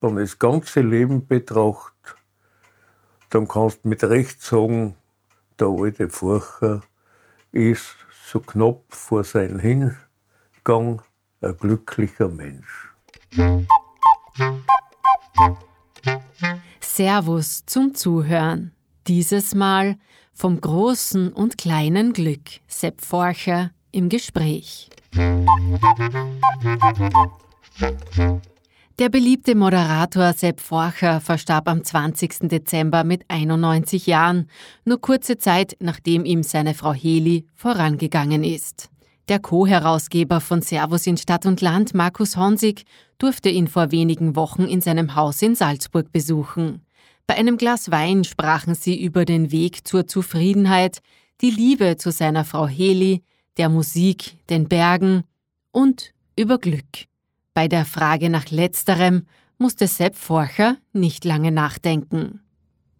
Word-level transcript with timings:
wenn 0.00 0.16
du 0.16 0.20
das 0.20 0.38
ganze 0.38 0.80
Leben 0.80 1.26
betracht, 1.26 1.94
dann 3.30 3.48
kannst 3.48 3.84
du 3.84 3.88
mit 3.88 4.04
Recht 4.04 4.42
sagen, 4.42 4.94
der 5.58 5.68
alte 5.68 6.08
Furcher 6.08 6.82
ist 7.52 7.96
so 8.24 8.40
knapp 8.40 8.82
vor 8.88 9.24
seinem 9.24 9.58
Hingang 9.58 11.02
ein 11.40 11.56
glücklicher 11.56 12.28
Mensch. 12.28 12.92
Servus 16.80 17.64
zum 17.66 17.94
Zuhören. 17.94 18.72
Dieses 19.06 19.54
Mal 19.54 19.98
vom 20.32 20.60
großen 20.60 21.32
und 21.32 21.58
kleinen 21.58 22.12
Glück 22.12 22.60
Sepp 22.66 23.04
Forcher 23.04 23.70
im 23.90 24.08
Gespräch. 24.08 24.90
Der 28.98 29.10
beliebte 29.10 29.54
Moderator 29.54 30.32
Sepp 30.32 30.58
Forcher 30.58 31.20
verstarb 31.20 31.68
am 31.68 31.84
20. 31.84 32.48
Dezember 32.48 33.04
mit 33.04 33.24
91 33.28 34.08
Jahren, 34.08 34.50
nur 34.84 35.00
kurze 35.00 35.38
Zeit 35.38 35.76
nachdem 35.78 36.24
ihm 36.24 36.42
seine 36.42 36.74
Frau 36.74 36.92
Heli 36.92 37.46
vorangegangen 37.54 38.42
ist. 38.42 38.90
Der 39.28 39.38
Co-Herausgeber 39.38 40.40
von 40.40 40.62
Servus 40.62 41.06
in 41.06 41.16
Stadt 41.16 41.46
und 41.46 41.60
Land, 41.60 41.94
Markus 41.94 42.36
Honsig, 42.36 42.86
durfte 43.18 43.50
ihn 43.50 43.68
vor 43.68 43.92
wenigen 43.92 44.34
Wochen 44.34 44.64
in 44.64 44.80
seinem 44.80 45.14
Haus 45.14 45.42
in 45.42 45.54
Salzburg 45.54 46.10
besuchen. 46.10 46.84
Bei 47.28 47.36
einem 47.36 47.56
Glas 47.56 47.92
Wein 47.92 48.24
sprachen 48.24 48.74
sie 48.74 49.00
über 49.00 49.24
den 49.24 49.52
Weg 49.52 49.86
zur 49.86 50.08
Zufriedenheit, 50.08 51.02
die 51.40 51.50
Liebe 51.50 51.98
zu 51.98 52.10
seiner 52.10 52.44
Frau 52.44 52.66
Heli, 52.66 53.22
der 53.58 53.68
Musik, 53.68 54.38
den 54.50 54.66
Bergen 54.68 55.22
und 55.70 56.14
über 56.34 56.58
Glück. 56.58 57.07
Bei 57.58 57.66
der 57.66 57.84
Frage 57.84 58.30
nach 58.30 58.52
letzterem 58.52 59.26
musste 59.58 59.88
Sepp 59.88 60.14
Forcher 60.14 60.76
nicht 60.92 61.24
lange 61.24 61.50
nachdenken. 61.50 62.40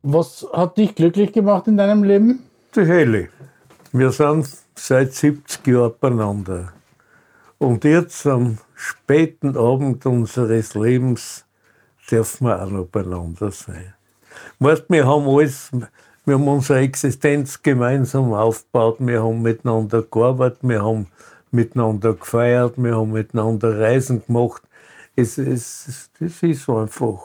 Was 0.03 0.45
hat 0.53 0.79
dich 0.79 0.97
glücklich 0.97 1.33
gemacht 1.33 1.69
in 1.69 1.77
deinem 1.77 2.03
Leben? 2.03 2.41
Die 2.75 2.85
Heli. 2.85 3.29
Wir 3.93 4.11
sind 4.11 4.49
seit 4.75 5.15
70 5.15 5.65
Jahren 5.65 5.93
beieinander. 6.01 6.73
Und 7.59 7.85
jetzt 7.85 8.27
am 8.27 8.59
späten 8.75 9.57
Abend 9.57 10.05
unseres 10.07 10.75
Lebens 10.75 11.45
dürfen 12.11 12.49
wir 12.49 12.61
auch 12.61 12.69
noch 12.69 12.87
beieinander 12.87 13.53
sein. 13.53 13.95
Weißt, 14.59 14.87
wir 14.89 15.07
haben 15.07 15.29
alles, 15.29 15.71
wir 16.25 16.35
haben 16.35 16.49
unsere 16.49 16.81
Existenz 16.81 17.63
gemeinsam 17.63 18.33
aufgebaut, 18.33 18.97
wir 18.99 19.23
haben 19.23 19.41
miteinander 19.41 20.03
gearbeitet, 20.03 20.59
wir 20.63 20.83
haben 20.83 21.07
miteinander 21.53 22.15
gefeiert, 22.15 22.75
wir 22.77 22.97
haben 22.97 23.13
miteinander 23.13 23.79
Reisen 23.79 24.25
gemacht. 24.27 24.63
Es, 25.17 25.39
es, 25.39 26.11
das 26.21 26.43
ist 26.43 26.69
einfach. 26.69 27.21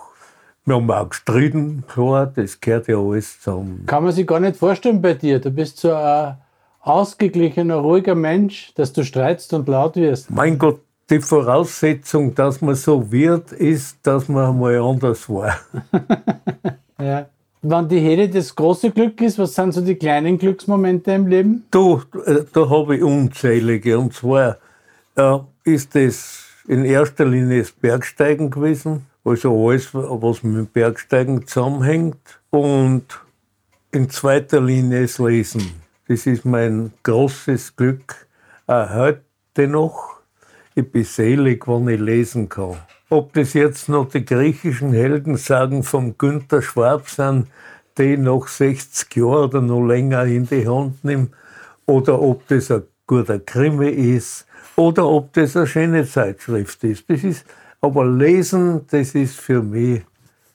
Wir 0.65 0.75
haben 0.75 0.89
auch 0.89 1.09
gestritten, 1.09 1.83
klar, 1.87 2.27
das 2.27 2.59
gehört 2.59 2.87
ja 2.87 2.97
alles 2.97 3.41
zusammen. 3.41 3.83
Kann 3.85 4.03
man 4.03 4.13
sich 4.13 4.25
gar 4.25 4.39
nicht 4.39 4.55
vorstellen 4.55 5.01
bei 5.01 5.13
dir. 5.13 5.39
Du 5.39 5.51
bist 5.51 5.79
so 5.79 5.93
ein 5.93 6.37
ausgeglichener, 6.79 7.75
ruhiger 7.75 8.15
Mensch, 8.15 8.73
dass 8.75 8.93
du 8.93 9.03
streitst 9.03 9.53
und 9.53 9.67
laut 9.67 9.95
wirst. 9.97 10.31
Mein 10.31 10.57
Gott, 10.57 10.79
die 11.09 11.19
Voraussetzung, 11.19 12.33
dass 12.33 12.61
man 12.61 12.75
so 12.75 13.11
wird, 13.11 13.51
ist, 13.51 13.97
dass 14.03 14.29
man 14.29 14.57
mal 14.57 14.77
anders 14.77 15.27
war. 15.29 15.57
ja. 16.99 17.27
Wenn 17.65 17.87
die 17.87 18.01
Hede 18.01 18.27
das 18.27 18.53
große 18.53 18.91
Glück 18.91 19.21
ist, 19.21 19.39
was 19.39 19.55
sind 19.55 19.71
so 19.71 19.79
die 19.79 19.95
kleinen 19.95 20.37
Glücksmomente 20.37 21.13
im 21.13 21.27
Leben? 21.27 21.63
Du, 21.71 22.01
äh, 22.25 22.43
da 22.51 22.69
habe 22.69 22.97
ich 22.97 23.03
unzählige. 23.03 23.97
Und 23.97 24.13
zwar 24.13 24.57
äh, 25.15 25.37
ist 25.63 25.95
das 25.95 26.43
in 26.67 26.83
erster 26.83 27.23
Linie 27.23 27.59
das 27.59 27.71
Bergsteigen 27.71 28.49
gewesen. 28.49 29.05
Also 29.23 29.69
alles, 29.69 29.93
was 29.93 30.43
mit 30.43 30.57
dem 30.57 30.67
Bergsteigen 30.67 31.47
zusammenhängt. 31.47 32.41
Und 32.49 33.05
in 33.93 34.09
zweiter 34.09 34.59
Linie 34.59 35.03
das 35.03 35.17
Lesen. 35.19 35.71
Das 36.09 36.25
ist 36.25 36.43
mein 36.43 36.91
großes 37.03 37.77
Glück. 37.77 38.27
Auch 38.67 38.89
heute 38.89 39.69
noch. 39.69 40.17
Ich 40.75 40.91
bin 40.91 41.05
selig, 41.05 41.65
wenn 41.65 41.87
ich 41.87 41.99
lesen 42.01 42.49
kann. 42.49 42.75
Ob 43.09 43.33
das 43.33 43.53
jetzt 43.53 43.89
noch 43.89 44.09
die 44.09 44.25
griechischen 44.25 44.91
Heldensagen 44.91 45.83
vom 45.83 46.17
Günter 46.17 46.61
Schwab 46.61 47.09
sind, 47.09 47.47
die 47.97 48.17
noch 48.17 48.47
60 48.47 49.15
Jahre 49.15 49.45
oder 49.45 49.61
noch 49.61 49.85
länger 49.85 50.25
in 50.25 50.47
die 50.47 50.67
Hand 50.67 51.03
nimmt, 51.03 51.31
oder 51.85 52.21
ob 52.21 52.47
das 52.47 52.71
ein 52.71 52.83
guter 53.05 53.39
Krimi 53.39 53.89
ist, 53.89 54.47
oder 54.75 55.07
ob 55.07 55.33
das 55.33 55.55
eine 55.55 55.67
schöne 55.67 56.07
Zeitschrift 56.07 56.83
ist. 56.83 57.09
Das 57.09 57.23
ist 57.23 57.45
aber 57.81 58.05
Lesen, 58.05 58.81
das 58.89 59.13
ist 59.13 59.35
für 59.35 59.61
mich 59.61 60.01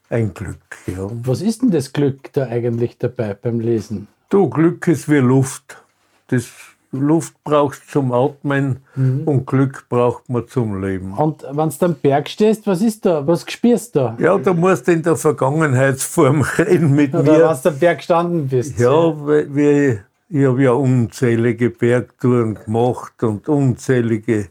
ein 0.09 0.33
Glück. 0.33 0.57
Ja. 0.87 1.09
Was 1.23 1.43
ist 1.43 1.63
denn 1.63 1.71
das 1.71 1.93
Glück 1.93 2.33
da 2.33 2.47
eigentlich 2.47 2.99
dabei 2.99 3.35
beim 3.35 3.61
Lesen? 3.61 4.09
Du, 4.31 4.49
Glück 4.49 4.89
ist 4.89 5.09
wie 5.09 5.19
Luft. 5.19 5.83
Das 6.29 6.49
Luft 6.91 7.35
brauchst 7.45 7.83
du 7.87 7.93
zum 7.93 8.13
Atmen 8.13 8.81
mhm. 8.95 9.23
und 9.27 9.47
Glück 9.47 9.87
braucht 9.89 10.29
man 10.29 10.49
zum 10.49 10.83
Leben. 10.83 11.13
Und 11.13 11.45
wenn 11.51 11.69
du 11.69 11.85
am 11.85 11.95
Berg 11.95 12.29
stehst, 12.29 12.67
was 12.67 12.81
ist 12.81 13.05
da? 13.05 13.27
Was 13.27 13.45
spürst 13.51 13.95
du 13.95 14.01
da? 14.01 14.17
Ja, 14.19 14.39
du 14.39 14.55
musst 14.55 14.89
in 14.89 15.03
der 15.03 15.17
Vergangenheitsform 15.17 16.43
reden 16.59 16.95
mit 16.95 17.13
Oder 17.15 17.23
mir. 17.23 17.31
Oder 17.31 17.51
wenn 17.51 17.63
du 17.63 17.69
am 17.69 17.79
Berg 17.79 17.99
gestanden 17.99 18.49
bist. 18.49 18.79
Ja, 18.79 18.91
ja. 18.91 19.55
Wie, 19.55 19.99
ich 20.31 20.47
habe 20.47 20.63
ja 20.63 20.73
unzählige 20.73 21.71
Bergtouren 21.71 22.59
gemacht 22.65 23.23
und 23.23 23.49
unzählige 23.49 24.49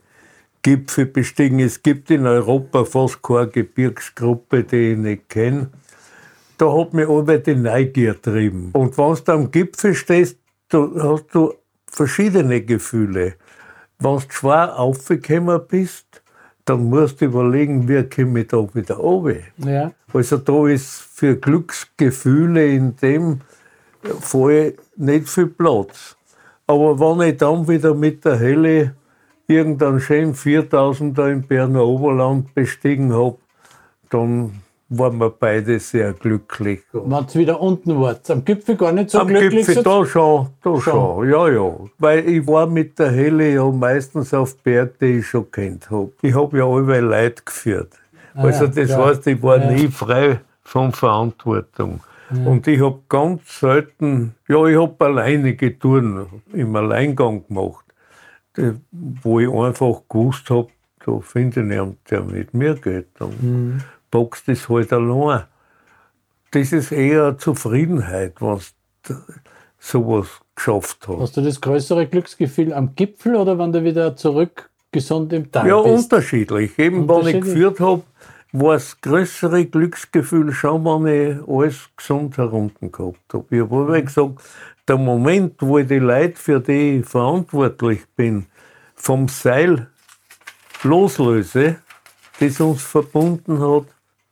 Gipfel 0.61 1.05
bestiegen. 1.07 1.59
Es 1.59 1.81
gibt 1.81 2.11
in 2.11 2.27
Europa 2.27 2.85
fast 2.85 3.23
keine 3.23 3.47
Gebirgsgruppe, 3.47 4.63
die 4.63 4.91
ich 4.91 4.97
nicht 4.97 5.29
kenne. 5.29 5.69
Da 6.57 6.75
hat 6.75 6.93
mich 6.93 7.07
aber 7.07 7.37
die 7.37 7.55
Neugier 7.55 8.13
getrieben. 8.13 8.71
Und 8.73 8.97
wenn 8.97 9.15
du 9.23 9.31
am 9.31 9.51
Gipfel 9.51 9.93
stehst, 9.93 10.37
da 10.69 10.89
hast 10.97 11.27
du 11.33 11.53
verschiedene 11.91 12.61
Gefühle. 12.61 13.35
Wenn 13.99 14.15
du 14.15 14.21
schwer 14.29 14.77
aufgekommen 14.77 15.59
bist, 15.67 16.21
dann 16.65 16.89
musst 16.89 17.21
du 17.21 17.25
überlegen, 17.25 17.87
wie 17.87 18.03
komme 18.03 18.41
ich 18.41 18.47
da 18.47 18.67
wieder 18.73 18.95
runter. 18.95 19.39
Ja. 19.57 19.91
Also 20.13 20.37
da 20.37 20.67
ist 20.67 21.01
für 21.13 21.35
Glücksgefühle 21.35 22.67
in 22.67 22.95
dem 22.97 23.41
Fall 24.19 24.73
nicht 24.97 25.29
viel 25.29 25.47
Platz. 25.47 26.15
Aber 26.67 26.99
wenn 26.99 27.29
ich 27.29 27.37
dann 27.37 27.67
wieder 27.67 27.93
mit 27.95 28.25
der 28.25 28.37
Helle 28.37 28.95
irgendeinen 29.47 30.01
schönen 30.01 30.35
4000er 30.35 31.31
im 31.31 31.43
Berner 31.43 31.85
Oberland 31.85 32.53
bestiegen 32.53 33.13
habe, 33.13 33.37
dann 34.09 34.61
waren 34.89 35.17
wir 35.17 35.29
beide 35.29 35.79
sehr 35.79 36.13
glücklich. 36.13 36.81
Wenn 36.93 37.11
ihr 37.11 37.33
wieder 37.33 37.59
unten 37.59 37.99
wart, 37.99 38.29
am 38.29 38.45
Gipfel 38.45 38.75
gar 38.77 38.91
nicht 38.91 39.09
so 39.09 39.19
am 39.19 39.27
glücklich? 39.27 39.67
Am 39.67 39.75
Gipfel, 39.75 39.83
da 39.83 40.05
schon, 40.05 40.47
da 40.63 40.79
schon. 40.79 41.29
ja, 41.29 41.49
ja. 41.49 41.75
Weil 41.97 42.27
ich 42.27 42.47
war 42.47 42.67
mit 42.67 42.97
der 42.97 43.11
Helle 43.11 43.53
ja 43.53 43.69
meistens 43.69 44.33
auf 44.33 44.57
Berg, 44.57 44.99
die 44.99 45.19
ich 45.19 45.27
schon 45.27 45.51
kennt 45.51 45.89
habe. 45.91 46.11
Ich 46.21 46.33
habe 46.33 46.57
ja 46.57 46.65
alle 46.65 47.01
Leute 47.01 47.43
geführt. 47.43 47.93
Ah, 48.33 48.43
also 48.43 48.65
ja, 48.65 48.71
das 48.71 48.89
ja. 48.89 49.05
heißt, 49.05 49.27
ich 49.27 49.41
war 49.43 49.59
ja. 49.59 49.71
nie 49.71 49.87
frei 49.87 50.39
von 50.63 50.91
Verantwortung. 50.91 52.01
Und 52.29 52.67
ich 52.67 52.81
habe 52.81 52.99
ganz 53.07 53.61
selten, 53.61 54.35
ja, 54.49 54.65
ich 54.65 54.77
habe 54.77 55.05
alleinige 55.05 55.79
Touren 55.79 56.25
im 56.51 56.75
Alleingang 56.75 57.47
gemacht, 57.47 57.85
wo 59.23 59.39
ich 59.39 59.49
einfach 59.49 60.01
gewusst 60.09 60.49
habe, 60.49 60.67
da 61.05 61.19
finde 61.21 61.61
ich 61.61 61.65
niemanden, 61.65 61.97
der 62.11 62.23
mit 62.23 62.53
mir 62.53 62.75
geht. 62.75 63.07
Mhm 63.21 63.81
boxt 64.11 64.49
es 64.49 64.69
halt 64.69 64.93
allein. 64.93 65.43
Das 66.51 66.71
ist 66.71 66.91
eher 66.91 67.25
eine 67.27 67.37
Zufriedenheit, 67.37 68.35
was 68.39 68.73
sowas 69.79 70.27
geschafft 70.55 71.07
hat. 71.07 71.19
Hast 71.19 71.37
du 71.37 71.41
das 71.41 71.61
größere 71.61 72.07
Glücksgefühl 72.07 72.73
am 72.73 72.95
Gipfel 72.95 73.35
oder 73.35 73.57
wenn 73.59 73.71
du 73.71 73.83
wieder 73.83 74.15
zurück 74.15 74.69
gesund 74.91 75.33
im 75.33 75.51
Tal 75.51 75.67
ja, 75.67 75.81
bist? 75.81 75.87
Ja, 75.87 76.17
unterschiedlich. 76.17 76.79
Eben, 76.79 77.07
wenn 77.07 77.27
ich 77.27 77.41
geführt 77.41 77.79
habe, 77.79 78.03
war 78.53 78.73
das 78.73 78.99
größere 79.01 79.65
Glücksgefühl 79.65 80.51
schon, 80.51 80.85
wenn 80.85 81.07
ich 81.07 81.47
alles 81.47 81.89
gesund 81.95 82.37
herunten 82.37 82.91
gehabt 82.91 83.33
habe. 83.33 83.45
Ich 83.49 83.61
habe 83.61 83.99
mhm. 83.99 84.05
gesagt, 84.05 84.41
der 84.87 84.97
Moment, 84.97 85.55
wo 85.59 85.77
ich 85.77 85.87
die 85.87 85.99
Leute, 85.99 86.35
für 86.35 86.59
die 86.59 86.99
ich 86.99 87.05
verantwortlich 87.05 88.05
bin, 88.15 88.47
vom 88.95 89.27
Seil 89.27 89.87
loslöse, 90.83 91.77
das 92.39 92.61
uns 92.61 92.83
verbunden 92.83 93.59
hat, 93.59 93.85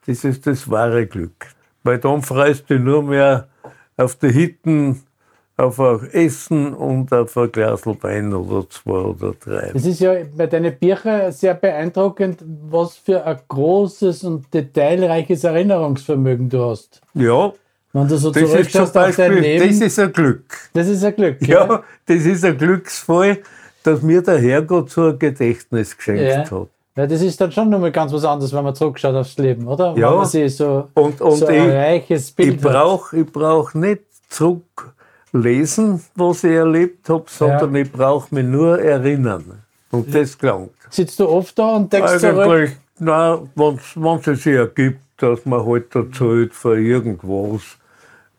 das 0.07 0.23
ist 0.23 0.45
das 0.47 0.69
wahre 0.69 1.05
Glück. 1.05 1.47
Weil 1.83 1.99
dann 1.99 2.21
freust 2.21 2.69
du 2.69 2.79
nur 2.79 3.03
mehr 3.03 3.47
auf 3.97 4.15
die 4.15 4.31
Hitten, 4.31 5.03
auf 5.57 5.79
ein 5.79 6.09
Essen 6.11 6.73
und 6.73 7.13
auf 7.13 7.37
ein 7.37 7.51
Glas 7.51 7.85
Wein 7.85 8.33
oder 8.33 8.69
zwei 8.69 8.91
oder 8.91 9.33
drei. 9.33 9.71
Es 9.73 9.85
ist 9.85 10.01
ja 10.01 10.15
bei 10.35 10.47
deinen 10.47 10.77
Büchern 10.77 11.31
sehr 11.31 11.53
beeindruckend, 11.53 12.43
was 12.69 12.97
für 12.97 13.25
ein 13.25 13.39
großes 13.47 14.23
und 14.25 14.53
detailreiches 14.53 15.43
Erinnerungsvermögen 15.43 16.49
du 16.49 16.61
hast. 16.61 17.01
Ja. 17.13 17.53
Wenn 17.93 18.07
du 18.09 18.17
so 18.17 18.31
das 18.31 18.53
ist 18.53 18.71
zum 18.71 18.91
Beispiel, 18.91 19.39
Leben, 19.39 19.69
das 19.69 19.79
ist 19.79 19.99
ein 19.99 20.11
Glück. 20.11 20.57
Das 20.73 20.87
ist 20.87 21.03
ein 21.05 21.15
Glück. 21.15 21.47
Ja, 21.47 21.65
ja 21.65 21.83
das 22.05 22.25
ist 22.25 22.43
ein 22.43 22.57
Glücksfall, 22.57 23.37
dass 23.83 24.01
mir 24.01 24.21
der 24.21 24.37
Herrgott 24.39 24.89
so 24.89 25.11
ein 25.11 25.19
Gedächtnis 25.19 25.95
geschenkt 25.95 26.21
ja. 26.23 26.51
hat. 26.51 26.69
Ja, 26.97 27.05
das 27.05 27.21
ist 27.21 27.41
dann 27.41 27.51
schon 27.51 27.69
nochmal 27.69 27.91
ganz 27.91 28.13
was 28.13 28.23
anderes, 28.23 28.53
wenn 28.53 28.63
man 28.63 28.73
zurückschaut 28.73 29.15
aufs 29.15 29.37
Leben, 29.37 29.67
oder? 29.67 29.93
Ja. 29.97 30.11
Wenn 30.11 30.17
man 30.19 30.25
sich 30.25 30.55
so, 30.55 30.87
Und, 30.93 31.19
und 31.19 31.35
so 31.37 31.45
ein 31.47 31.69
reiches 31.69 32.29
ich, 32.29 32.35
Bild 32.35 32.55
ich 32.55 32.61
brauche 32.61 33.23
brauch 33.25 33.73
nicht 33.73 34.01
zurücklesen, 34.29 36.01
was 36.15 36.43
ich 36.45 36.51
erlebt 36.51 37.09
habe, 37.09 37.25
sondern 37.27 37.75
ich 37.75 37.91
brauche 37.91 38.33
mich 38.33 38.45
nur 38.45 38.79
erinnern. 38.79 39.63
Und 39.91 40.13
das 40.13 40.37
gelangt. 40.37 40.71
Sitzt 40.89 41.19
du 41.19 41.27
oft 41.27 41.57
da 41.59 41.75
und 41.75 41.91
denkst 41.91 42.19
zurück? 42.19 42.39
Eigentlich, 42.39 42.71
nein, 42.99 43.49
wenn 43.55 43.75
es 44.33 44.43
sich 44.43 44.53
ergibt, 44.53 45.01
dass 45.17 45.45
man 45.45 45.65
halt 45.65 45.93
erzählt 45.95 46.53
von 46.53 46.77
irgendwas, 46.83 47.61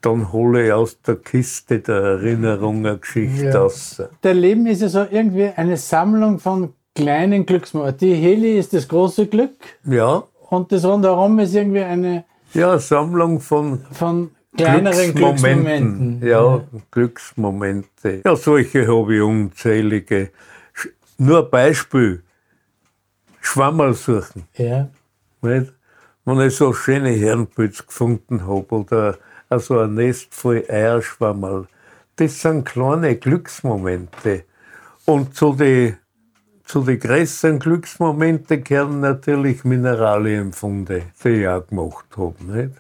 dann 0.01 0.33
hole 0.33 0.67
ich 0.67 0.73
aus 0.73 1.01
der 1.03 1.17
Kiste 1.17 1.81
der 1.81 1.97
Erinnerung 1.97 2.87
eine 2.87 2.99
Geschichte 2.99 3.47
Ja. 3.47 3.61
raus. 3.63 4.03
Dein 4.21 4.37
Leben 4.39 4.67
ist 4.67 4.83
ja 4.83 4.89
so 4.89 5.07
irgendwie 5.11 5.51
eine 5.57 5.77
Sammlung 5.77 6.39
von 6.39 6.73
kleinen 6.97 7.47
Glücksmomenten. 7.47 7.99
Die 7.99 8.15
Heli 8.15 8.59
ist 8.59 8.73
das 8.73 8.89
große 8.89 9.27
Glück 9.27 9.55
Ja, 9.85 10.25
und 10.51 10.73
das 10.73 10.85
rundherum 10.85 11.39
ist 11.39 11.55
irgendwie 11.55 11.83
eine 11.83 12.25
ja, 12.53 12.79
Sammlung 12.79 13.41
von 13.41 13.85
von 13.93 14.31
kleineren 14.57 15.15
Glücksmomenten. 15.15 16.27
Ja, 16.27 16.65
Glücksmomente. 16.91 18.23
Ja, 18.25 18.35
solche 18.35 18.87
habe 18.87 19.17
ich 19.17 19.23
unzählige. 19.23 20.31
Nur 21.19 21.45
ein 21.45 21.51
Beispiel. 21.51 22.23
Schwammerl 23.41 23.95
suchen. 23.95 24.49
Ja. 24.57 24.89
Nicht? 25.43 25.73
Wenn 26.25 26.41
ich 26.41 26.57
so 26.57 26.73
schöne 26.73 27.11
Herrenpilz 27.11 27.87
gefunden 27.87 28.47
habe 28.47 28.75
oder 28.75 29.19
also 29.49 29.79
ein 29.79 29.95
Nest 29.95 30.35
voll 30.35 30.65
Eierschwammerl, 30.69 31.69
das 32.17 32.41
sind 32.41 32.65
kleine 32.65 33.17
Glücksmomente. 33.17 34.45
Und 35.05 35.37
zu 35.37 35.53
den 35.53 35.99
zu 36.67 36.83
die 36.83 36.99
größeren 36.99 37.59
Glücksmomente 37.59 38.61
gehören 38.61 39.01
natürlich 39.01 39.65
Mineralienfunde, 39.65 41.03
die 41.25 41.29
ich 41.29 41.49
auch 41.49 41.67
gemacht 41.67 42.07
habe. 42.17 42.35
Nicht? 42.45 42.73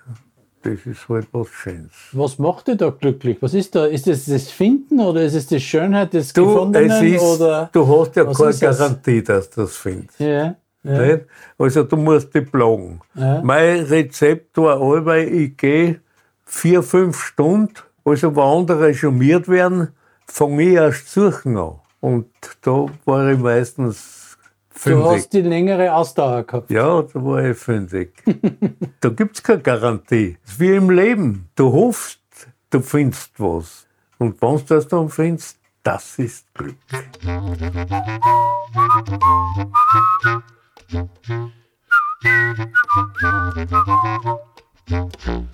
Das 0.62 0.84
ist 0.84 1.08
halt 1.08 1.28
was 1.32 1.48
Schönes. 1.48 1.92
Was 2.12 2.38
macht 2.40 2.66
dich 2.66 2.78
da 2.78 2.90
glücklich? 2.90 3.38
Was 3.40 3.54
ist 3.54 3.76
da? 3.76 3.86
Ist 3.86 4.08
das 4.08 4.24
das 4.24 4.50
Finden 4.50 4.98
oder 4.98 5.22
ist 5.22 5.34
es 5.34 5.46
die 5.46 5.60
Schönheit 5.60 6.12
des 6.12 6.32
Du, 6.32 6.44
Gefundenen? 6.46 6.90
es 6.90 7.02
ist, 7.02 7.22
oder? 7.22 7.70
du 7.72 7.86
hast 8.00 8.16
ja 8.16 8.24
keine 8.24 8.50
ist 8.50 8.62
das? 8.62 8.78
Garantie, 8.78 9.22
dass 9.22 9.50
du 9.50 9.60
das 9.60 9.76
findest. 9.76 10.18
Ja. 10.18 10.56
ja. 10.82 11.18
Also 11.56 11.84
du 11.84 11.96
musst 11.96 12.34
dich 12.34 12.50
plagen. 12.50 13.00
Ja. 13.14 13.40
Mein 13.44 13.84
Rezept 13.84 14.56
war 14.58 14.80
allweil, 14.80 15.28
ich 15.32 15.56
gehe 15.56 16.00
vier, 16.44 16.82
fünf 16.82 17.16
Stunden, 17.22 17.74
also 18.04 18.34
wo 18.34 18.42
andere 18.42 18.92
charmiert 18.92 19.46
werden, 19.48 19.88
fange 20.26 20.62
ich 20.64 20.74
erst 20.74 21.08
suchen 21.12 21.56
an. 21.56 21.74
Und 22.06 22.28
da 22.62 22.86
war 23.04 23.32
ich 23.32 23.38
meistens 23.40 24.38
Du 24.72 24.78
fündig. 24.78 25.06
hast 25.06 25.32
die 25.32 25.40
längere 25.40 25.92
Ausdauer 25.92 26.44
gehabt. 26.44 26.70
Ja, 26.70 27.02
da 27.02 27.24
war 27.24 27.44
ich 27.44 27.56
fündig. 27.58 28.12
da 29.00 29.08
gibt 29.08 29.34
es 29.34 29.42
keine 29.42 29.60
Garantie. 29.60 30.38
Es 30.44 30.52
ist 30.52 30.60
wie 30.60 30.76
im 30.76 30.88
Leben. 30.88 31.48
Du 31.56 31.72
hoffst, 31.72 32.20
du 32.70 32.80
findest 32.80 33.32
was. 33.38 33.88
Und 34.18 34.40
wenn 34.40 34.56
du 34.56 34.62
das 34.68 34.86
dann 34.86 35.08
findest, 35.08 35.58
das 35.82 36.16
ist 36.20 36.46
Glück. 36.54 36.76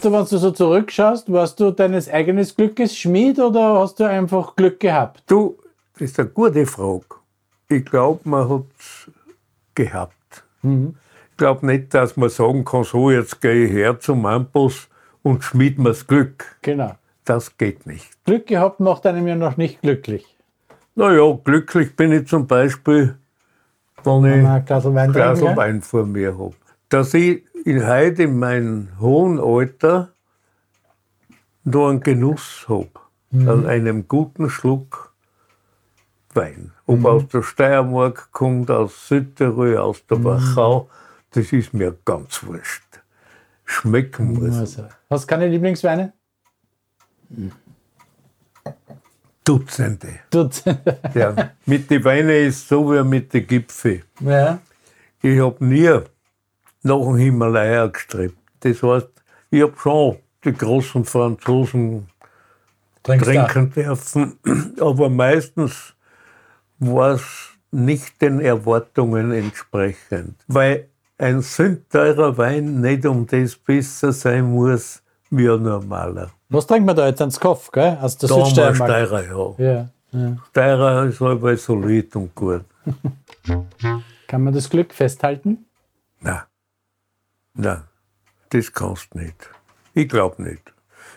So, 0.03 0.13
wenn 0.13 0.27
du 0.27 0.37
so 0.37 0.51
zurückschaust, 0.51 1.33
warst 1.33 1.59
du 1.61 1.71
deines 1.71 2.11
eigenen 2.11 2.47
Glückes 2.47 2.95
Schmied 2.95 3.39
oder 3.39 3.81
hast 3.81 3.99
du 4.01 4.05
einfach 4.05 4.55
Glück 4.55 4.81
gehabt? 4.81 5.23
Du, 5.27 5.57
das 6.03 6.11
ist 6.11 6.19
eine 6.19 6.31
gute 6.31 6.67
Frage. 6.67 7.05
Ich 7.69 7.85
glaube, 7.85 8.29
man 8.29 8.49
hat 8.49 8.65
es 8.77 9.11
gehabt. 9.73 10.45
Ich 10.65 11.37
glaube 11.37 11.65
nicht, 11.65 11.95
dass 11.95 12.17
man 12.17 12.29
sagen 12.29 12.65
kann, 12.65 12.83
so, 12.83 13.13
jetzt 13.13 13.41
gehe 13.41 13.67
ich 13.67 13.73
her 13.73 14.01
zum 14.01 14.27
Amboss 14.27 14.89
und 15.23 15.45
schmied 15.45 15.79
mir's 15.79 16.05
Glück. 16.05 16.57
Genau. 16.63 16.97
Das 17.25 17.57
geht 17.57 17.87
nicht. 17.87 18.11
Glück 18.25 18.49
gehabt 18.49 18.81
macht 18.81 19.07
einem 19.07 19.29
ja 19.29 19.37
noch 19.37 19.57
nicht 19.57 19.81
glücklich. 19.81 20.27
Naja, 20.97 21.39
glücklich 21.45 21.95
bin 21.95 22.11
ich 22.11 22.27
zum 22.27 22.49
Beispiel, 22.49 23.17
wenn 24.03 24.23
Wenn 24.25 24.41
ich 24.41 24.49
ein 24.49 24.65
Glas 24.65 24.85
Wein 24.85 24.99
ein 24.99 25.13
Glas? 25.13 25.41
Wein 25.41 25.83
vor 25.83 26.05
mir 26.05 26.37
habe. 26.37 26.55
Dass 26.89 27.15
ich 27.15 27.45
in 27.65 27.87
heute 27.87 28.25
in 28.25 28.41
meinem 28.41 28.89
hohen 28.99 29.39
Alter 29.39 30.11
noch 31.63 31.91
einen 31.91 32.01
Genuss 32.01 32.67
habe 32.69 32.91
an 33.33 33.67
einem 33.67 34.09
guten 34.09 34.51
Schluck 34.51 35.12
Wein. 36.35 36.73
Ob 36.87 37.05
aus 37.05 37.29
der 37.29 37.43
Steiermark 37.43 38.31
kommt, 38.33 38.71
aus 38.71 39.09
Südtirol, 39.09 39.77
aus 39.77 40.05
der 40.07 40.23
Wachau, 40.25 40.89
das 41.33 41.53
ist 41.53 41.73
mir 41.75 41.97
ganz 42.05 42.43
wurscht. 42.45 42.83
Schmecken 43.65 44.35
muss. 44.35 44.57
Also, 44.57 44.89
hast 45.09 45.25
du 45.25 45.27
keine 45.29 45.49
Lieblingsweine? 45.49 46.13
Dutzende. 49.45 50.21
Dutzend. 50.31 50.81
Ja. 51.15 51.51
mit 51.67 51.91
den 51.91 52.05
Weinen 52.05 52.47
ist 52.49 52.69
so 52.69 52.93
wie 52.93 53.03
mit 53.03 53.33
den 53.33 53.47
Gipfeln. 53.47 54.03
ja. 54.21 54.59
Ich 55.25 55.39
habe 55.41 55.65
nie 55.65 55.89
nach 56.83 56.99
dem 56.99 57.17
Himalaya 57.17 57.87
gestrebt. 57.87 58.37
Das 58.61 58.83
heißt, 58.83 59.09
ich 59.51 59.63
habe 59.63 59.75
schon 59.79 60.17
die 60.45 60.53
großen 60.53 61.05
Franzosen 61.05 62.09
Trinkst 63.05 63.27
trinken 63.27 63.73
dürfen, 63.73 64.39
aber 64.81 65.09
meistens 65.09 65.95
war 66.83 67.13
es 67.15 67.51
nicht 67.71 68.21
den 68.21 68.41
Erwartungen 68.41 69.33
entsprechend. 69.33 70.37
Weil 70.47 70.89
ein 71.19 71.41
sündteurer 71.41 72.37
Wein 72.37 72.81
nicht 72.81 73.07
um 73.07 73.27
das 73.27 73.57
besser 73.57 74.13
sein 74.13 74.51
muss 74.51 75.03
wie 75.31 75.49
ein 75.49 75.63
normaler. 75.63 76.31
Was 76.49 76.67
trinkt 76.67 76.87
man 76.87 76.97
da 76.97 77.07
jetzt? 77.07 77.21
Ans 77.21 77.41
Kopf, 77.41 77.71
gell? 77.71 77.97
Aus 78.01 78.19
der 78.19 78.29
Da 78.29 78.35
Südsteiermark. 78.35 78.91
Steirer, 78.91 79.25
ja. 79.25 79.65
Ja, 79.65 79.89
ja. 80.13 80.37
Steirer 80.51 81.05
ist 81.07 81.23
aber 81.23 81.57
solid 81.57 82.15
und 82.17 82.35
gut. 82.35 82.65
Kann 84.27 84.43
man 84.43 84.53
das 84.53 84.69
Glück 84.69 84.93
festhalten? 84.93 85.65
Nein. 86.21 86.43
Nein, 87.55 87.83
das 88.51 88.73
kannst 88.73 89.15
du 89.15 89.19
nicht. 89.19 89.51
Ich 89.95 90.09
glaube 90.09 90.43
nicht. 90.43 90.73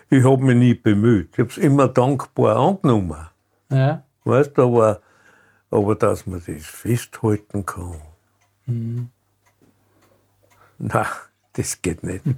Ich 0.10 0.24
habe 0.24 0.44
mich 0.44 0.56
nie 0.56 0.74
bemüht. 0.74 1.30
Ich 1.34 1.40
habe 1.40 1.50
es 1.50 1.58
immer 1.58 1.88
dankbar 1.88 2.58
angenommen. 2.58 3.28
Ja. 3.72 4.04
Weißt 4.24 4.58
du, 4.58 4.64
aber, 4.64 5.02
aber 5.76 5.96
dass 5.96 6.26
man 6.26 6.42
das 6.46 6.66
festhalten 6.66 7.66
kann. 7.66 8.00
Nein, 10.78 11.06
das 11.54 11.82
geht 11.82 12.04
nicht. 12.04 12.24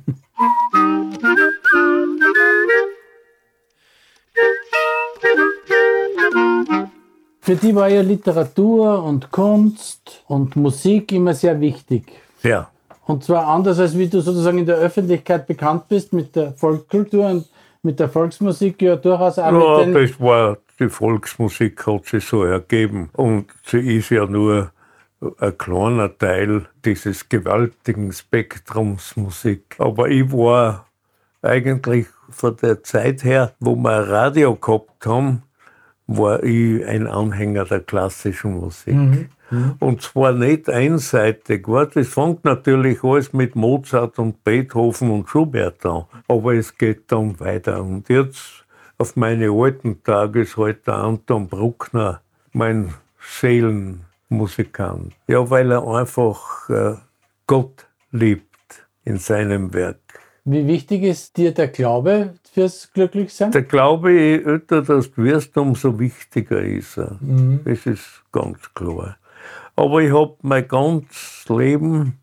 Für 7.47 7.56
die 7.56 7.73
war 7.73 7.88
ja 7.88 8.02
Literatur 8.02 9.02
und 9.04 9.31
Kunst 9.31 10.21
und 10.28 10.57
Musik 10.57 11.14
immer 11.14 11.33
sehr 11.33 11.61
wichtig. 11.61 12.04
Ja, 12.44 12.69
Und 13.06 13.23
zwar 13.23 13.47
anders, 13.47 13.80
als 13.80 13.97
wie 13.97 14.09
du 14.09 14.19
sozusagen 14.19 14.57
in 14.57 14.66
der 14.66 14.76
Öffentlichkeit 14.76 15.47
bekannt 15.47 15.88
bist 15.88 16.11
mit 16.11 16.35
der 16.35 16.52
Volkskultur 16.52 17.26
und 17.26 17.45
mit 17.84 18.00
der 18.00 18.10
Volksmusik 18.10 18.81
ja 18.81 18.96
durchaus 18.96 19.40
auch 19.40 19.52
ja 19.52 19.86
mit 19.86 19.96
den... 19.96 20.02
das 20.07 20.19
war, 20.19 20.57
die 20.80 20.90
Volksmusik 20.90 21.86
hat 21.88 22.06
sich 22.06 22.26
so 22.26 22.44
ergeben. 22.44 23.10
Und 23.14 23.48
sie 23.66 23.98
ist 23.98 24.10
ja 24.10 24.26
nur 24.26 24.72
ein 25.40 25.57
kleiner 25.57 26.16
Teil 26.18 26.68
dieses 26.86 27.28
gewaltigen 27.28 28.12
Spektrums 28.12 29.16
Musik. 29.16 29.76
Aber 29.80 30.10
ich 30.10 30.31
war 30.31 30.88
eigentlich 31.42 32.07
von 32.30 32.56
der 32.57 32.84
Zeit 32.84 33.24
her, 33.24 33.54
wo 33.60 33.76
wir 33.76 34.10
Radio 34.10 34.56
gehabt 34.56 35.06
haben, 35.06 35.44
war 36.07 36.44
ich 36.44 36.86
ein 36.86 37.07
Anhänger 37.07 37.66
der 37.66 37.81
klassischen 37.81 38.60
Musik. 38.60 39.30
Und 39.80 40.01
zwar 40.01 40.33
nicht 40.33 40.69
einseitig. 40.69 41.68
Weißt, 41.68 41.95
Es 41.97 42.09
fängt 42.09 42.44
natürlich 42.44 43.04
alles 43.04 43.33
mit 43.33 43.56
Mozart 43.56 44.19
und 44.19 44.44
Beethoven 44.44 45.11
und 45.11 45.30
Schubert 45.30 45.85
an, 45.85 46.06
aber 46.27 46.56
es 46.56 46.77
geht 46.77 47.11
dann 47.11 47.39
weiter. 47.39 47.81
Und 47.81 48.09
jetzt, 48.09 48.66
auf 48.97 49.16
meine 49.16 49.49
alten 49.51 50.04
Tage, 50.04 50.42
ist 50.42 50.57
halt 50.57 50.85
der 50.87 50.95
Anton 50.95 51.47
Bruckner 51.47 52.21
mein 52.54 52.94
Seelenmusikant. 53.19 55.13
Ja, 55.27 55.49
weil 55.49 55.71
er 55.71 55.87
einfach 55.87 56.69
äh, 56.69 56.95
Gott 57.45 57.87
liebt 58.11 58.47
in 59.06 59.18
seinem 59.18 59.73
Werk. 59.73 59.99
Wie 60.49 60.66
wichtig 60.66 61.04
ist 61.04 61.35
dir 61.35 61.54
der 61.54 61.68
Glaube 61.68 62.33
fürs 62.54 62.92
Glücklichsein? 62.94 63.51
Der 63.51 63.63
Glaube, 63.63 64.13
je 64.13 64.44
älter 64.44 64.81
das 64.81 65.11
du 65.11 65.23
wirst, 65.23 65.57
umso 65.57 65.99
wichtiger 65.99 66.61
ist 66.61 66.97
er. 66.97 67.19
Das 67.66 67.85
ist 67.85 68.23
ganz 68.31 68.57
klar. 68.73 69.18
Aber 69.78 70.02
ich 70.02 70.12
habe 70.12 70.36
mein 70.42 70.68
ganzes 70.68 71.46
Leben 71.48 72.19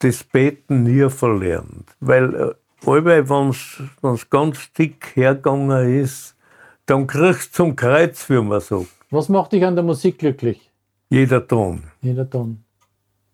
das 0.00 0.22
Beten 0.22 0.82
nie 0.82 1.08
verlernt. 1.08 1.96
Weil, 2.00 2.34
äh, 2.34 2.54
wenn 2.84 3.48
es 3.48 4.30
ganz 4.30 4.72
dick 4.74 5.12
hergegangen 5.14 6.02
ist, 6.02 6.36
dann 6.84 7.06
kriegst 7.06 7.52
du 7.52 7.64
zum 7.64 7.76
Kreuz, 7.76 8.28
wie 8.28 8.42
man 8.42 8.60
sagt. 8.60 8.88
Was 9.10 9.30
macht 9.30 9.52
dich 9.52 9.64
an 9.64 9.74
der 9.74 9.84
Musik 9.84 10.18
glücklich? 10.18 10.70
Jeder 11.08 11.46
Ton. 11.46 11.84
Jeder 12.02 12.28
Ton. 12.28 12.62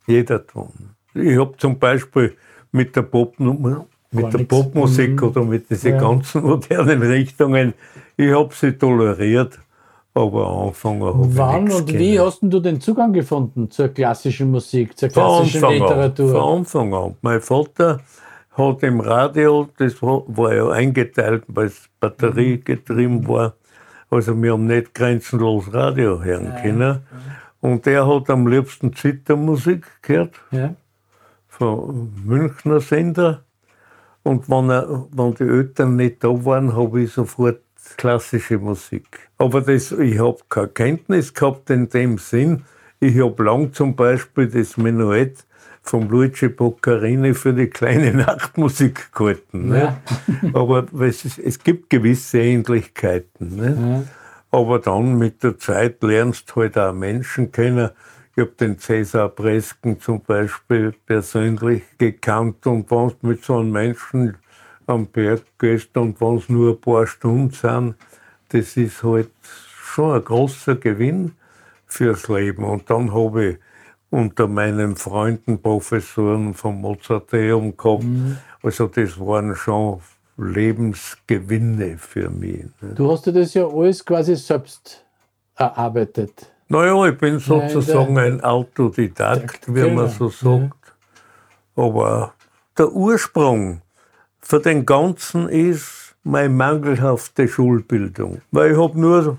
Jeder 0.06 0.46
Ton. 0.46 0.94
Ich 1.14 1.36
habe 1.36 1.56
zum 1.56 1.78
Beispiel 1.78 2.36
mit 2.70 2.94
der 2.94 3.02
Popnummer 3.02 3.86
mit 4.14 4.32
der 4.32 4.44
Popmusik 4.44 5.20
mhm. 5.20 5.28
oder 5.28 5.44
mit 5.44 5.68
diesen 5.68 5.92
ja. 5.92 5.98
ganzen 5.98 6.42
modernen 6.46 7.02
Richtungen. 7.02 7.74
Ich 8.16 8.32
habe 8.32 8.54
sie 8.54 8.72
toleriert, 8.72 9.58
aber 10.14 10.66
Anfang 10.66 11.02
habe 11.02 11.36
Wann 11.36 11.70
und 11.70 11.86
kennen. 11.86 11.98
wie 11.98 12.20
hast 12.20 12.38
du 12.42 12.60
den 12.60 12.80
Zugang 12.80 13.12
gefunden 13.12 13.70
zur 13.70 13.88
klassischen 13.88 14.50
Musik, 14.50 14.96
zur 14.96 15.08
klassischen 15.08 15.60
von 15.60 15.72
Literatur? 15.72 16.26
An, 16.26 16.32
von 16.32 16.58
Anfang 16.58 16.94
an. 16.94 17.16
Mein 17.20 17.40
Vater 17.40 18.00
hat 18.52 18.82
im 18.84 19.00
Radio, 19.00 19.68
das 19.76 20.00
war 20.00 20.54
ja 20.54 20.70
eingeteilt, 20.70 21.42
weil 21.48 21.66
es 21.66 21.88
batteriegetrieben 21.98 23.22
mhm. 23.22 23.28
war, 23.28 23.54
also 24.08 24.40
wir 24.40 24.52
haben 24.52 24.66
nicht 24.66 24.94
grenzenlos 24.94 25.74
Radio 25.74 26.22
hören 26.22 26.52
ja. 26.54 26.62
können. 26.62 27.00
Und 27.60 27.86
der 27.86 28.06
hat 28.06 28.30
am 28.30 28.46
liebsten 28.46 28.94
Zittermusik 28.94 29.86
gehört, 30.02 30.34
ja. 30.52 30.74
von 31.48 32.12
Münchner 32.24 32.80
Sender. 32.80 33.42
Und 34.22 34.48
wenn, 34.48 34.70
er, 34.70 35.06
wenn 35.10 35.34
die 35.34 35.42
Eltern 35.42 35.96
nicht 35.96 36.22
da 36.22 36.28
waren, 36.44 36.76
habe 36.76 37.02
ich 37.02 37.12
sofort 37.12 37.63
klassische 37.96 38.58
Musik. 38.58 39.28
Aber 39.38 39.60
das, 39.60 39.92
ich 39.92 40.18
habe 40.18 40.38
keine 40.48 40.68
Kenntnis 40.68 41.34
gehabt 41.34 41.70
in 41.70 41.88
dem 41.88 42.18
Sinn. 42.18 42.64
Ich 43.00 43.20
habe 43.20 43.42
lang 43.42 43.72
zum 43.72 43.96
Beispiel 43.96 44.48
das 44.48 44.76
Menuett 44.76 45.44
vom 45.82 46.08
Luigi 46.08 46.48
Boccarini 46.48 47.34
für 47.34 47.52
die 47.52 47.66
kleine 47.66 48.12
Nachtmusik 48.14 49.12
gehalten. 49.12 49.68
Ne? 49.68 49.96
Ja. 50.42 50.50
Aber 50.54 50.86
es, 51.00 51.38
es, 51.38 51.58
gibt 51.58 51.90
gewisse 51.90 52.38
Ähnlichkeiten. 52.38 53.56
Ne? 53.56 53.76
Ja. 53.78 54.58
Aber 54.58 54.78
dann 54.78 55.18
mit 55.18 55.42
der 55.42 55.58
Zeit 55.58 56.02
lernst 56.02 56.50
du 56.50 56.62
halt 56.62 56.78
auch 56.78 56.92
Menschen 56.92 57.52
kennen, 57.52 57.90
ich 58.36 58.40
habe 58.40 58.52
den 58.58 58.80
Cäsar 58.80 59.28
Presken 59.28 60.00
zum 60.00 60.20
Beispiel 60.20 60.92
persönlich 61.06 61.84
gekannt 61.98 62.66
und 62.66 62.90
wenn 62.90 63.10
du 63.10 63.28
mit 63.28 63.44
so 63.44 63.58
einem 63.58 63.70
Menschen 63.70 64.36
am 64.86 65.06
Berg 65.06 65.42
gehst 65.58 65.96
und 65.96 66.20
wenn 66.20 66.36
es 66.36 66.48
nur 66.48 66.72
ein 66.72 66.80
paar 66.80 67.06
Stunden 67.06 67.50
sind, 67.50 67.94
das 68.50 68.76
ist 68.76 69.02
halt 69.02 69.30
schon 69.42 70.14
ein 70.14 70.24
großer 70.24 70.76
Gewinn 70.76 71.32
fürs 71.86 72.28
Leben. 72.28 72.64
Und 72.64 72.88
dann 72.90 73.12
habe 73.12 73.44
ich 73.44 73.58
unter 74.10 74.46
meinen 74.46 74.96
Freunden 74.96 75.60
Professoren 75.60 76.54
vom 76.54 76.80
Mozarteum 76.80 77.76
gehabt. 77.76 78.04
Mhm. 78.04 78.38
Also 78.62 78.86
das 78.86 79.18
waren 79.18 79.54
schon 79.56 80.00
Lebensgewinne 80.36 81.98
für 81.98 82.30
mich. 82.30 82.64
Ne? 82.80 82.94
Du 82.94 83.10
hast 83.10 83.26
dir 83.26 83.32
das 83.32 83.54
ja 83.54 83.66
alles 83.66 84.04
quasi 84.04 84.36
selbst 84.36 85.04
erarbeitet. 85.56 86.50
Naja, 86.68 87.06
ich 87.06 87.18
bin 87.18 87.38
sozusagen 87.38 88.18
ein 88.18 88.40
Autodidakt, 88.40 89.72
wie 89.72 89.90
man 89.90 90.08
so 90.08 90.28
sagt. 90.28 90.94
Aber 91.76 92.34
der 92.78 92.90
Ursprung 92.92 93.82
für 94.44 94.60
den 94.60 94.84
Ganzen 94.84 95.48
ist 95.48 96.14
meine 96.22 96.50
mangelhafte 96.50 97.48
Schulbildung. 97.48 98.42
Weil 98.50 98.72
ich 98.72 98.78
habe 98.78 99.00
nur 99.00 99.38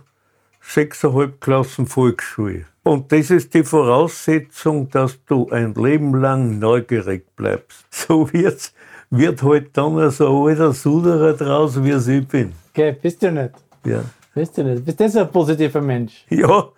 sechseinhalb 0.61 1.39
Klassen 1.39 1.85
Volksschule. 1.85 2.65
Und 2.83 3.11
das 3.11 3.29
ist 3.29 3.53
die 3.53 3.63
Voraussetzung, 3.63 4.89
dass 4.89 5.23
du 5.25 5.49
ein 5.49 5.73
Leben 5.75 6.19
lang 6.19 6.59
neugierig 6.59 7.25
bleibst. 7.35 7.85
So 7.91 8.31
wird's, 8.33 8.73
wird 9.11 9.41
halt 9.43 9.69
dann 9.77 10.09
so 10.09 10.47
ein 10.47 10.51
alter 10.51 10.73
Suderer 10.73 11.33
draus, 11.33 11.81
wie 11.83 11.91
ich 11.91 12.27
bin. 12.27 12.53
Okay, 12.71 12.95
bist 12.99 13.21
du 13.21 13.31
nicht? 13.31 13.53
Ja. 13.85 14.03
Bist 14.33 14.57
du 14.57 14.63
nicht? 14.63 14.83
Bist 14.83 14.99
du 14.99 15.21
ein 15.21 15.31
positiver 15.31 15.81
Mensch? 15.81 16.25
Ja, 16.29 16.69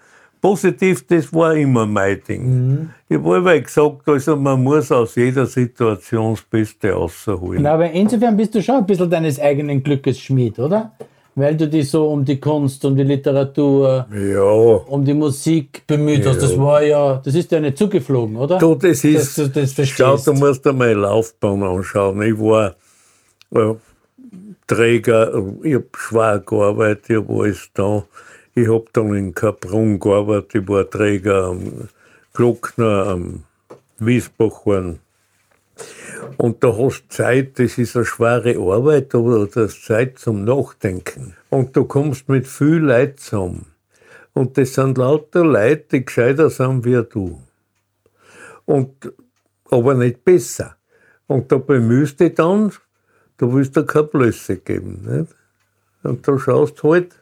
positiv, 0.41 1.05
das 1.07 1.33
war 1.33 1.55
immer 1.55 1.85
mein 1.85 2.21
Ding. 2.27 2.43
Mhm. 2.45 2.89
Ich 3.09 3.17
habe 3.17 3.37
immer 3.37 3.59
gesagt, 3.59 4.07
also 4.07 4.35
man 4.35 4.63
muss 4.63 4.91
aus 4.91 5.15
jeder 5.15 5.45
Situation 5.45 6.33
das 6.33 6.41
Beste 6.43 6.91
rausholen. 6.91 7.63
Na, 7.63 7.73
aber 7.73 7.91
insofern 7.91 8.35
bist 8.35 8.55
du 8.55 8.61
schon 8.61 8.75
ein 8.75 8.85
bisschen 8.85 9.09
deines 9.09 9.39
eigenen 9.39 9.83
Glückes 9.83 10.19
Schmied, 10.19 10.59
oder? 10.59 10.91
Weil 11.35 11.55
du 11.55 11.67
dich 11.67 11.89
so 11.89 12.07
um 12.07 12.25
die 12.25 12.39
Kunst, 12.39 12.83
um 12.83 12.95
die 12.95 13.03
Literatur, 13.03 14.07
ja. 14.11 14.41
um 14.41 15.05
die 15.05 15.13
Musik 15.13 15.83
bemüht 15.85 16.25
ja. 16.25 16.31
hast. 16.31 16.41
Das 16.41 16.57
war 16.57 16.81
ja, 16.81 17.21
das 17.23 17.35
ist 17.35 17.51
ja 17.51 17.59
nicht 17.59 17.77
zugeflogen, 17.77 18.35
oder? 18.37 18.57
Du, 18.57 18.73
das 18.73 19.03
ist, 19.03 19.37
Dass 19.37 19.45
du 19.45 19.61
das 19.61 19.73
verstehst. 19.73 19.97
schau, 19.97 20.17
du 20.17 20.33
musst 20.33 20.65
dir 20.65 20.73
meine 20.73 20.95
Laufbahn 20.95 21.61
anschauen. 21.61 22.21
Ich 22.23 22.39
war 22.39 22.75
äh, 23.53 23.75
Träger, 24.65 25.31
ich 25.63 25.75
habe 25.75 25.85
schwer 25.95 26.39
gearbeitet, 26.39 27.05
ich 27.09 27.15
habe 27.15 27.33
alles 27.43 27.69
da 27.73 28.03
ich 28.57 28.67
habe 28.67 28.85
dann 28.91 29.13
in 29.13 29.35
Kaprun 29.35 29.99
gearbeitet, 29.99 30.55
ich 30.55 30.67
war 30.67 30.89
Träger 30.89 31.45
am 31.49 31.89
Glockner, 32.33 33.05
am 33.05 33.43
Wiesbachhorn. 33.99 34.97
Und 36.37 36.63
da 36.63 36.75
hast 36.75 37.03
du 37.03 37.07
Zeit, 37.09 37.59
das 37.59 37.77
ist 37.77 37.95
eine 37.95 38.05
schwere 38.05 38.57
Arbeit, 38.57 39.13
aber 39.13 39.45
du 39.45 39.61
hast 39.61 39.85
Zeit 39.85 40.17
zum 40.17 40.43
Nachdenken. 40.43 41.35
Und 41.51 41.75
du 41.75 41.85
kommst 41.85 42.29
mit 42.29 42.47
viel 42.47 42.79
Leid 42.79 43.19
zusammen. 43.19 43.67
Und 44.33 44.57
das 44.57 44.73
sind 44.73 44.97
lauter 44.97 45.45
Leute, 45.45 45.85
die 45.91 46.05
gescheiter 46.05 46.49
sind 46.49 46.83
wie 46.83 47.03
du. 47.07 47.39
Und, 48.65 49.13
aber 49.69 49.93
nicht 49.93 50.25
besser. 50.25 50.77
Und 51.27 51.51
da 51.51 51.59
bemühst 51.59 52.19
du 52.19 52.31
dann, 52.31 52.71
du 53.37 53.53
willst 53.53 53.75
dir 53.75 53.85
keine 53.85 54.07
Blöße 54.07 54.57
geben. 54.57 55.03
Nicht? 55.05 55.35
Und 56.01 56.27
da 56.27 56.39
schaust 56.39 56.81
halt, 56.81 57.13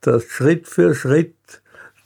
dass 0.00 0.24
Schritt 0.24 0.66
für 0.66 0.94
Schritt 0.94 1.34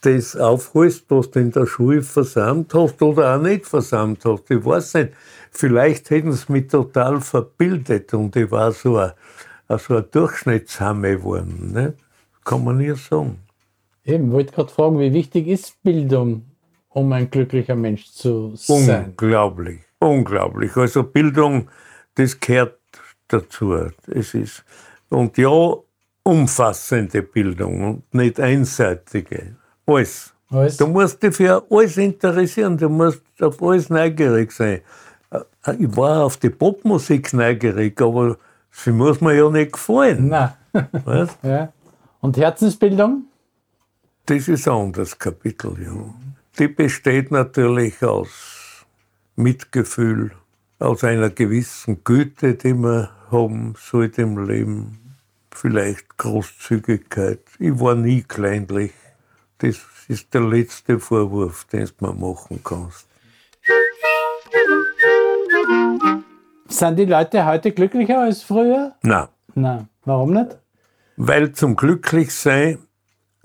das 0.02 0.37
aufholst, 0.37 1.04
was 1.08 1.30
du 1.30 1.38
in 1.38 1.52
der 1.52 1.66
Schule 1.66 2.02
versammelt 2.02 2.75
hast 2.75 3.00
oder 3.02 3.37
auch 3.37 3.40
nicht 3.40 3.66
versammelt 3.66 4.25
hast. 4.25 4.50
Ich 4.50 4.64
weiß 4.64 4.94
nicht. 4.94 5.12
Vielleicht 5.50 6.11
hätten 6.11 6.32
sie 6.32 6.52
mich 6.52 6.68
total 6.68 7.20
verbildet 7.20 8.12
und 8.14 8.34
ich 8.34 8.50
war 8.50 8.72
so 8.72 8.96
ein, 8.96 9.12
so 9.78 9.96
ein 9.96 10.04
Durchschnittshamme 10.11 11.16
geworden. 11.16 11.72
Ne? 11.72 11.94
Kann 12.44 12.64
man 12.64 12.78
nicht 12.78 12.96
sagen. 12.96 13.38
Eben, 14.04 14.26
ich 14.26 14.32
wollte 14.32 14.52
gerade 14.52 14.72
fragen, 14.72 14.99
wie 14.99 15.12
wichtig 15.12 15.46
ist 15.46 15.80
Bildung, 15.84 16.46
um 16.88 17.12
ein 17.12 17.30
glücklicher 17.30 17.76
Mensch 17.76 18.11
zu 18.11 18.56
sein? 18.56 19.11
Unglaublich, 19.11 19.80
unglaublich. 20.00 20.76
Also 20.76 21.04
Bildung, 21.04 21.68
das 22.16 22.40
gehört 22.40 22.80
dazu. 23.28 23.75
Es 24.08 24.34
ist, 24.34 24.64
und 25.08 25.38
ja, 25.38 25.76
umfassende 26.24 27.22
Bildung 27.22 27.82
und 27.82 28.14
nicht 28.14 28.38
einseitige. 28.38 29.56
Alles. 29.86 30.32
alles. 30.50 30.76
Du 30.76 30.86
musst 30.86 31.22
dich 31.22 31.34
für 31.34 31.64
alles 31.70 31.96
interessieren, 31.96 32.76
du 32.76 32.88
musst 32.88 33.22
auf 33.40 33.62
alles 33.62 33.90
neugierig 33.90 34.52
sein. 34.52 34.80
Äh, 35.30 35.40
ich 35.78 35.96
war 35.96 36.24
auf 36.24 36.36
die 36.36 36.50
Popmusik 36.50 37.32
neugierig, 37.32 38.00
aber 38.00 38.36
sie 38.70 38.92
muss 38.92 39.20
mir 39.20 39.34
ja 39.34 39.50
nicht 39.50 39.72
gefallen. 39.72 40.28
Nein. 40.28 40.52
Weißt? 41.04 41.38
ja. 41.42 41.72
Und 42.20 42.36
Herzensbildung? 42.36 43.24
Das 44.26 44.46
ist 44.46 44.68
ein 44.68 44.74
anderes 44.74 45.18
Kapitel, 45.18 45.74
ja. 45.82 46.14
Die 46.58 46.68
besteht 46.68 47.30
natürlich 47.30 48.02
aus 48.04 48.86
Mitgefühl, 49.34 50.32
aus 50.78 51.02
einer 51.02 51.30
gewissen 51.30 52.04
Güte, 52.04 52.54
die 52.54 52.74
man 52.74 53.08
haben 53.30 53.74
sollte 53.76 54.22
im 54.22 54.46
Leben 54.46 55.01
vielleicht 55.54 56.16
Großzügigkeit. 56.18 57.40
Ich 57.59 57.78
war 57.78 57.94
nie 57.94 58.23
kleinlich. 58.23 58.92
Das 59.59 59.80
ist 60.09 60.35
der 60.35 60.40
letzte 60.42 60.99
Vorwurf, 60.99 61.64
den 61.64 61.88
du 61.99 62.06
mir 62.06 62.14
machen 62.14 62.61
kannst. 62.64 63.06
Sind 66.68 66.99
die 66.99 67.04
Leute 67.04 67.44
heute 67.47 67.73
glücklicher 67.73 68.21
als 68.21 68.42
früher? 68.42 68.94
Nein. 69.02 69.28
Nein. 69.54 69.88
Warum 70.04 70.32
nicht? 70.32 70.59
Weil 71.16 71.52
zum 71.52 71.76
Glücklichsein 71.76 72.78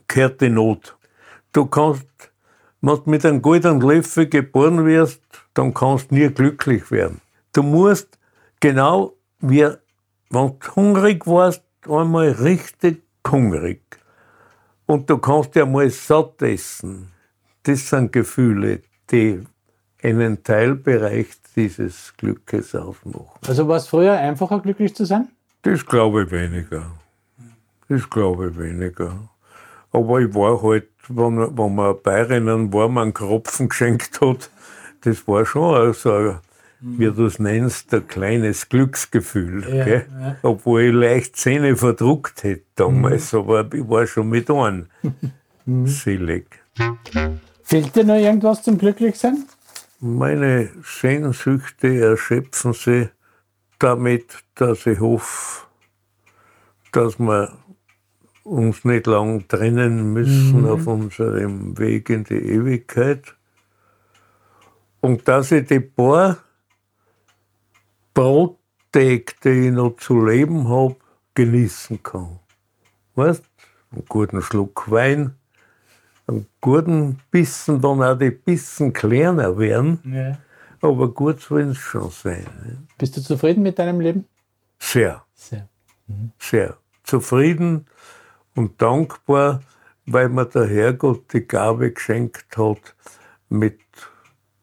gehört 0.07 0.41
die 0.41 0.49
Not. 0.49 0.97
Du 1.51 1.65
kannst, 1.65 2.07
wenn 2.81 2.95
du 2.95 3.09
mit 3.09 3.25
einem 3.25 3.41
goldenen 3.41 3.81
Löffel 3.81 4.27
geboren 4.27 4.85
wirst, 4.85 5.21
dann 5.53 5.73
kannst 5.73 6.09
du 6.09 6.15
nie 6.15 6.29
glücklich 6.29 6.89
werden. 6.89 7.21
Du 7.53 7.63
musst 7.63 8.17
genau 8.59 9.13
wie, 9.39 9.67
wenn 10.29 10.59
du 10.59 10.75
hungrig 10.75 11.27
warst, 11.27 11.63
einmal 11.87 12.31
richtig 12.31 13.03
hungrig. 13.29 13.81
Und 14.85 15.09
du 15.09 15.17
kannst 15.17 15.55
ja 15.55 15.65
mal 15.65 15.89
satt 15.89 16.41
essen. 16.41 17.11
Das 17.63 17.89
sind 17.89 18.13
Gefühle, 18.13 18.81
die 19.11 19.43
einen 20.01 20.43
Teilbereich 20.43 21.27
dieses 21.55 22.13
Glückes 22.15 22.73
ausmachen. 22.73 23.39
Also 23.45 23.67
war 23.67 23.77
es 23.77 23.87
früher 23.87 24.13
einfacher, 24.13 24.59
glücklich 24.59 24.95
zu 24.95 25.05
sein? 25.05 25.27
Das 25.63 25.85
glaube 25.85 26.23
ich 26.23 26.31
weniger. 26.31 26.91
Das 27.89 28.09
glaube 28.09 28.49
ich 28.49 28.57
weniger. 28.57 29.29
Aber 29.91 30.19
ich 30.19 30.33
war 30.33 30.61
halt, 30.61 30.89
wenn, 31.09 31.57
wenn 31.57 31.75
man 31.75 32.01
Bayerinnen 32.01 32.71
warmen 32.71 33.13
Kropfen 33.13 33.69
geschenkt 33.69 34.21
hat, 34.21 34.49
das 35.01 35.27
war 35.27 35.45
schon 35.45 35.75
also 35.75 36.37
wie 36.79 37.05
du 37.05 37.25
es 37.25 37.39
nennst, 37.39 37.93
ein 37.93 38.07
kleines 38.07 38.69
Glücksgefühl. 38.69 39.67
Ja, 39.67 39.87
ja. 39.87 40.35
Obwohl 40.43 40.81
ich 40.83 40.93
leicht 40.93 41.35
Zähne 41.35 41.75
verdruckt 41.75 42.43
hätte 42.43 42.63
damals, 42.75 43.33
mhm. 43.33 43.39
aber 43.39 43.73
ich 43.73 43.87
war 43.87 44.05
schon 44.05 44.29
mit 44.29 44.49
einem 44.49 44.87
mhm. 45.65 45.87
selig. 45.87 46.47
Fehlt 47.63 47.95
dir 47.95 48.03
noch 48.03 48.15
irgendwas 48.15 48.63
zum 48.63 48.77
Glücklichsein? 48.77 49.45
Meine 49.99 50.69
Sehnsüchte 50.83 51.99
erschöpfen 51.99 52.73
sie 52.73 53.09
damit, 53.79 54.43
dass 54.55 54.85
ich 54.85 54.99
hoffe, 54.99 55.65
dass 56.91 57.19
wir 57.19 57.57
uns 58.43 58.85
nicht 58.85 59.07
lang 59.07 59.47
trennen 59.47 60.13
müssen 60.13 60.61
mhm. 60.61 60.69
auf 60.69 60.87
unserem 60.87 61.77
Weg 61.77 62.09
in 62.09 62.23
die 62.23 62.35
Ewigkeit. 62.35 63.35
Und 65.01 65.27
dass 65.27 65.51
ich 65.51 65.67
die 65.67 65.79
paar 65.79 66.37
Brottage, 68.17 69.25
die 69.43 69.67
ich 69.67 69.71
noch 69.71 69.95
zu 69.97 70.25
leben 70.25 70.67
habe, 70.67 70.95
genießen 71.35 72.01
kann. 72.01 72.39
Weißt 73.13 73.43
Einen 73.91 74.05
guten 74.09 74.41
Schluck 74.41 74.89
Wein, 74.89 75.35
einen 76.25 76.47
guten 76.59 77.19
Bissen, 77.29 77.79
dann 77.79 78.01
auch 78.01 78.17
die 78.17 78.31
Bissen 78.31 78.91
kleiner 78.91 79.55
werden. 79.59 79.99
Ja. 80.03 80.39
Aber 80.81 81.13
gut 81.13 81.41
soll 81.41 81.61
es 81.61 81.77
schon 81.77 82.09
sein. 82.09 82.47
Ne? 82.65 82.77
Bist 82.97 83.15
du 83.17 83.21
zufrieden 83.21 83.61
mit 83.61 83.77
deinem 83.77 83.99
Leben? 83.99 84.25
Sehr. 84.79 85.23
Sehr. 85.35 85.69
Mhm. 86.07 86.31
Sehr. 86.39 86.75
Zufrieden 87.03 87.85
und 88.55 88.81
dankbar, 88.81 89.61
weil 90.07 90.29
mir 90.29 90.45
der 90.45 90.65
Herrgott 90.65 91.31
die 91.33 91.45
Gabe 91.45 91.91
geschenkt 91.91 92.57
hat, 92.57 92.95
mit 93.49 93.79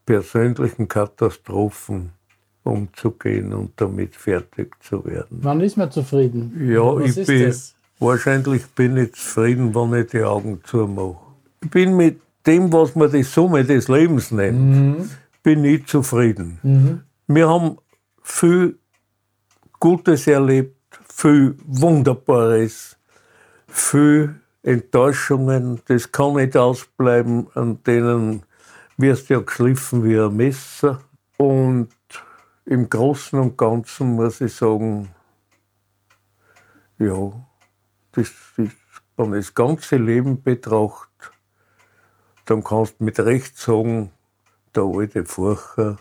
persönlichen 0.05 0.89
Katastrophen 0.89 2.15
umzugehen 2.65 3.53
und 3.53 3.73
damit 3.77 4.17
fertig 4.17 4.75
zu 4.83 5.05
werden. 5.05 5.39
Wann 5.43 5.61
ist 5.61 5.77
man 5.77 5.91
zufrieden? 5.91 6.69
Ja, 6.69 6.97
Was 6.97 7.17
ich 7.17 7.27
bin, 7.27 7.43
das? 7.45 7.75
wahrscheinlich 7.99 8.67
bin 8.69 8.97
ich 8.97 9.13
zufrieden, 9.13 9.75
wenn 9.75 9.95
ich 10.01 10.11
die 10.11 10.23
Augen 10.23 10.61
zumache. 10.65 11.17
Ich 11.63 11.71
bin 11.71 11.97
mit 11.97 12.21
dem, 12.47 12.73
was 12.73 12.95
man 12.95 13.11
die 13.11 13.23
Summe 13.23 13.65
des 13.65 13.89
Lebens 13.89 14.31
nennt, 14.31 14.99
mhm. 14.99 15.11
bin 15.43 15.65
ich 15.65 15.87
zufrieden. 15.87 16.59
Mhm. 16.63 17.01
Wir 17.27 17.49
haben 17.49 17.79
viel 18.23 18.79
Gutes 19.79 20.27
erlebt, 20.27 20.77
viel 21.09 21.57
Wunderbares, 21.67 22.97
viel 23.69 24.35
Enttäuschungen, 24.63 25.81
das 25.87 26.11
kann 26.11 26.35
nicht 26.35 26.57
ausbleiben, 26.57 27.47
an 27.55 27.83
denen 27.87 28.43
wirst 28.97 29.29
du 29.29 29.35
ja 29.35 29.41
geschliffen 29.41 30.05
wie 30.05 30.19
ein 30.19 30.35
Messer. 30.35 31.01
Und 31.37 31.89
im 32.65 32.89
Großen 32.89 33.39
und 33.39 33.57
Ganzen 33.59 34.15
muss 34.15 34.41
ich 34.41 34.55
sagen, 34.55 35.11
ja, 36.99 37.33
das 38.13 38.31
ist, 38.57 38.77
wenn 39.17 39.31
man 39.31 39.39
das 39.39 39.55
ganze 39.55 39.97
Leben 39.97 40.43
betrachtet, 40.43 41.33
dann 42.47 42.63
kannst 42.63 43.01
du 43.01 43.05
mit 43.05 43.19
Recht 43.21 43.59
sagen, 43.59 44.11
der 44.75 44.85
alte 44.85 45.25
Furcher 45.25 45.97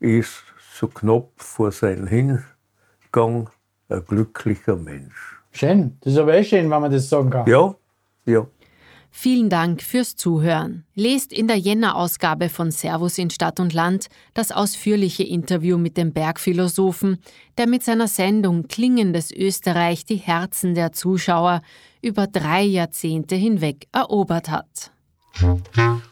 ist 0.00 0.42
so 0.74 0.88
knapp 0.88 1.30
vor 1.36 1.72
seinem 1.72 2.06
Hingang 2.06 3.50
ein 3.88 4.04
glücklicher 4.04 4.76
Mensch. 4.76 5.40
Schön, 5.52 5.96
das 6.00 6.12
ist 6.12 6.18
aber 6.18 6.34
eh 6.34 6.44
schön, 6.44 6.70
wenn 6.70 6.80
man 6.82 6.92
das 6.92 7.08
sagen 7.08 7.30
kann. 7.30 7.46
Ja, 7.46 7.74
ja. 8.26 8.46
Vielen 9.18 9.48
Dank 9.48 9.82
fürs 9.82 10.14
Zuhören. 10.14 10.84
Lest 10.94 11.32
in 11.32 11.48
der 11.48 11.56
Jänner-Ausgabe 11.56 12.50
von 12.50 12.70
Servus 12.70 13.16
in 13.16 13.30
Stadt 13.30 13.58
und 13.60 13.72
Land 13.72 14.08
das 14.34 14.52
ausführliche 14.52 15.22
Interview 15.22 15.78
mit 15.78 15.96
dem 15.96 16.12
Bergphilosophen, 16.12 17.16
der 17.56 17.66
mit 17.66 17.82
seiner 17.82 18.08
Sendung 18.08 18.68
Klingendes 18.68 19.30
Österreich 19.32 20.04
die 20.04 20.16
Herzen 20.18 20.74
der 20.74 20.92
Zuschauer 20.92 21.62
über 22.02 22.26
drei 22.26 22.62
Jahrzehnte 22.62 23.36
hinweg 23.36 23.88
erobert 23.90 24.50
hat. 24.50 24.92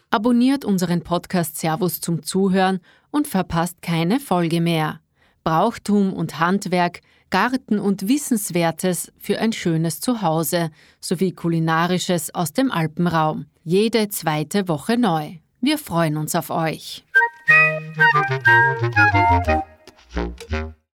Abonniert 0.08 0.64
unseren 0.64 1.02
Podcast 1.02 1.58
Servus 1.58 2.00
zum 2.00 2.22
Zuhören 2.22 2.80
und 3.10 3.28
verpasst 3.28 3.82
keine 3.82 4.18
Folge 4.18 4.62
mehr. 4.62 5.00
Brauchtum 5.44 6.14
und 6.14 6.40
Handwerk– 6.40 7.02
Garten 7.34 7.80
und 7.80 8.06
Wissenswertes 8.06 9.12
für 9.18 9.40
ein 9.40 9.52
schönes 9.52 9.98
Zuhause 9.98 10.70
sowie 11.00 11.32
Kulinarisches 11.32 12.32
aus 12.32 12.52
dem 12.52 12.70
Alpenraum. 12.70 13.46
Jede 13.64 14.08
zweite 14.08 14.68
Woche 14.68 14.96
neu. 14.96 15.38
Wir 15.60 15.78
freuen 15.78 16.16
uns 16.16 16.36
auf 16.36 16.50
euch. 16.50 17.04